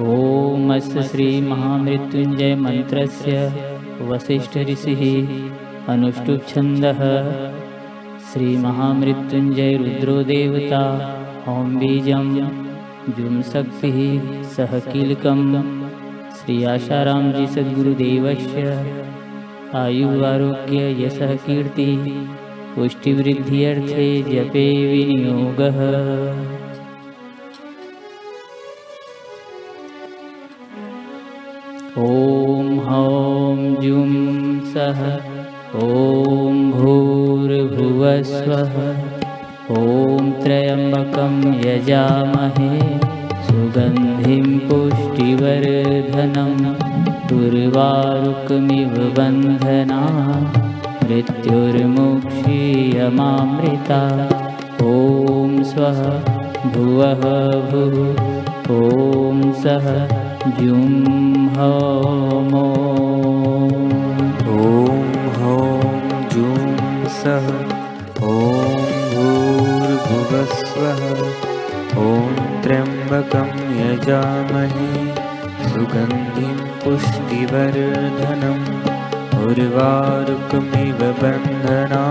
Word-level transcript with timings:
ॐ 0.00 0.70
श्रीमहामृत्युञ्जयमन्त्रस्य 1.06 3.40
वसिष्ठऋषिः 4.10 5.02
अनुष्टुप्छन्दः। 5.92 7.00
श्रीमहामृत्युञ्जयरुद्रो 8.28 10.14
देवता 10.30 10.80
ॐ 11.48 11.50
बीजं 11.82 12.30
कीलकं। 14.88 15.42
श्री 16.38 16.56
आशारामजी 16.74 17.46
सद्गुरुदेवस्य 17.54 18.64
आयुवारोग्य 19.82 20.80
यशः 21.04 21.32
कीर्तिः 21.44 22.02
पुष्टिवृद्ध्यर्थे 22.76 24.08
जपे 24.32 24.66
विनियोगः 24.92 25.78
ॐ 32.00 32.68
हौं 32.84 33.56
जुं 33.80 34.12
सः 34.74 35.00
ॐ 35.86 36.60
भूर्भुवस्वः 36.76 38.78
ॐ 39.80 40.30
त्र्यम्बकं 40.44 41.34
यजामहे 41.64 42.70
सुगन्धिं 43.48 44.46
पुष्टिवर्धनं 44.70 46.56
दुर्वारुकमिव 47.28 48.96
बन्धना 49.18 50.00
मृत्युर्मुक्षीयमामृता 51.04 54.02
ॐ 54.88 55.62
स्वः 55.74 56.02
भुवः 56.72 57.22
भुः 57.70 57.96
ॐ 58.80 59.48
सः 59.64 59.88
जुं 60.42 61.48
हौमो 61.56 62.62
ॐ 64.54 65.02
हौं 65.40 66.22
जुं 66.32 66.62
सः 67.16 67.44
ॐ 68.30 68.80
भूर्भुवस्वः 69.12 71.02
ॐ 72.06 72.40
त्र्यम्बकं 72.64 73.52
यजामहे 73.80 74.88
सुगन्धिं 75.68 76.56
पुष्टिवर्धनम् 76.84 78.66
उर्वारुकमिव 79.44 81.04
बन्धना 81.22 82.02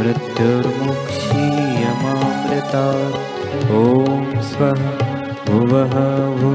मृत्युर्मुक्षीयमामृता 0.00 2.86
ॐ 3.82 3.84
स्वः 4.52 4.82
भुवः 5.50 5.94
भू 6.40 6.54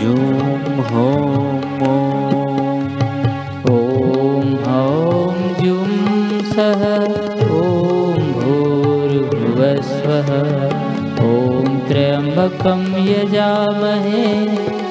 जुं 0.00 0.82
होमो। 0.82 1.96
ॐ 3.70 4.52
हौं 4.66 5.64
जुं 5.64 5.90
सः। 6.40 6.82
ॐ 7.44 7.46
भूर्भुवस्वः। 8.32 10.30
ॐ 11.26 11.28
त्र्यम्बकं 11.88 12.82
यजामहे। 13.04 14.24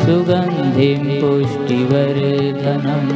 सुगन्धिं 0.06 1.04
पुष्टिवर्धनम् 1.22 3.12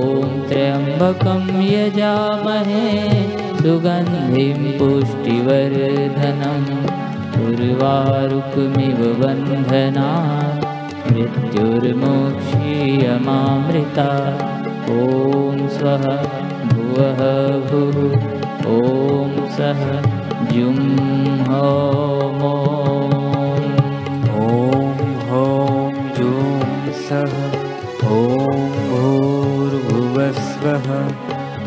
त्र्यम्बकं 0.48 1.44
यजामहे 1.70 2.90
सुगन्धिं 3.76 4.60
पुष्टिवर्धनम् 4.78 6.68
उर्वारुकमिव 7.46 9.00
बन्धना 9.20 10.06
मृत्युर्मुक्षीयमामृता। 11.08 14.06
ॐ 14.94 15.58
स्वः 15.76 16.04
भुवः 16.70 17.20
भुः। 17.68 17.98
ॐ 18.76 18.78
सः 19.58 19.82
जुं 20.54 20.78
हौमो 21.50 22.56
ॐ 24.46 24.48
हौं 25.28 25.84
जुं 26.16 26.48
सः। 27.06 27.36
ॐ 28.16 28.18
भूर्भुवस्वः 28.90 30.88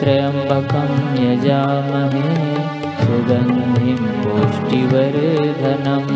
त्र्यम्बकं 0.00 0.92
यजामहे 1.24 2.26
सुगन्धिं 3.14 4.04
पुष्टिवर्धनम् 4.22 6.14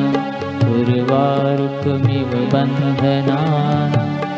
उर्वारुकमिव 0.71 2.33
बन्धनान्। 2.53 3.95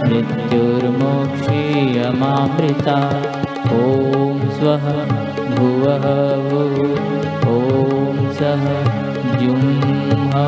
मृत्युर्मोक्षीयमामृता। 0.09 2.99
ॐ 3.77 3.79
स्वः 4.57 4.85
भुवः 5.55 6.05
भुः। 6.51 6.77
ॐ 7.55 7.57
सः 8.41 8.67
जुं 9.41 9.65
ॐ 10.43 10.45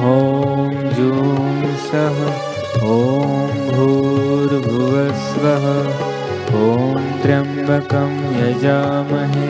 हौं 0.00 0.66
जुं 0.96 1.30
सः। 1.88 2.18
ॐ 2.98 3.00
भूर्भुवस्वः 3.70 5.64
ॐ 6.66 6.68
त्र्यम्बकं 7.60 8.12
यजामहे। 8.40 9.48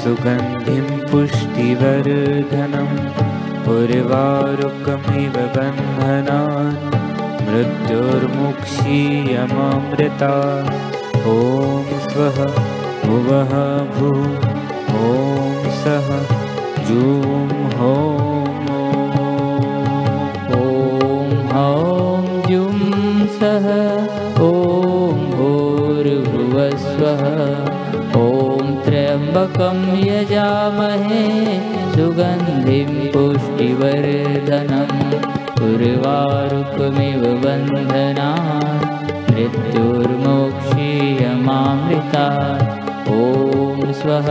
सुगन्धिं 0.00 0.86
पुष्टिवर्धनम् 1.08 2.94
उर्वारुकमिव 3.72 5.36
बन्धनान् 5.56 6.78
मृत्युर्मुक्षीयमामृता। 7.48 8.64
ॐ 11.34 11.92
स्वः 12.08 12.38
भुवः 13.04 13.52
भुः। 13.94 14.22
ॐ 15.04 15.68
सः 15.82 16.08
जूं 16.88 17.40
ॐ 17.90 18.47
भूर्भुवस्वः 26.78 27.22
ॐ 28.18 28.68
त्र्यम्बकं 28.84 29.78
यजामहे 30.08 31.22
सुगन्धिं 31.94 32.92
पुष्टिवर्धनम् 33.14 35.00
उर्वारुकमिव 35.68 37.22
बन्धनान् 37.44 38.84
मृत्युर्मोक्षीयमामृता। 39.32 42.26
ॐ 43.18 43.20
स्वः 44.00 44.28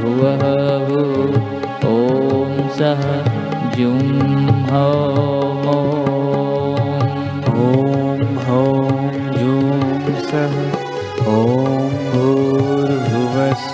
भुवः 0.00 0.42
भुः 0.88 1.32
ॐ 1.94 1.96
सः 2.80 3.02
जुं 3.76 4.02
ॐ 4.82 5.97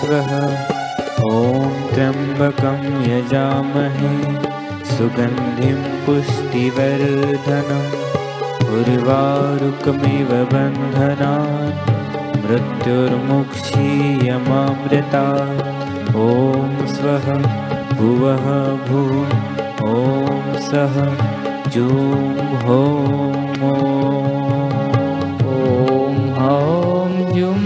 ॐ 0.05 0.07
त्र्यम्बकं 1.93 2.81
यजामहे 3.11 4.11
सुगन्धिं 4.95 5.79
पुष्टिवर्धनम्। 6.05 7.89
उर्वारुकमिव 8.75 10.29
बन्धनान् 10.51 11.73
मृत्युर्मुक्षीयमामृता 12.43 15.25
ॐ 16.25 16.27
स्वः 16.95 17.25
भुवः 17.97 18.45
भुः 18.87 19.13
ॐ 19.91 19.93
सः 20.69 20.95
जूं 21.75 22.15
ॐ 22.77 22.79
हौं 26.39 27.11
जुं 27.35 27.61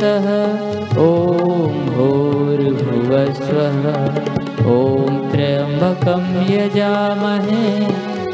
सः 0.00 0.26
ॐ 0.34 0.37
भूर्भुवस्वः 3.18 3.86
ॐ 4.72 5.14
त्र्यम्बकं 5.30 6.26
यजामहे 6.50 7.62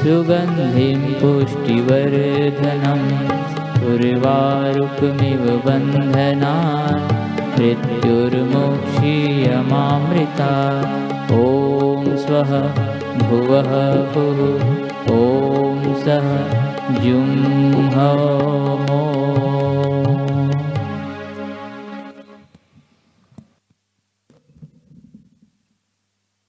सुगन्धिं 0.02 1.00
पुष्टिवर्धनम्। 1.20 3.06
उर्वारुकमिव 3.92 5.44
बन्धनान् 5.66 7.06
मृत्युर्मोक्षीयमामृता। 7.56 10.52
ॐ 11.32 11.34
स्वः 12.16 12.52
भुवः 13.28 13.70
भुः। 14.14 14.40
ॐ 15.16 15.18
सः 16.04 16.28
जुं 17.00 17.30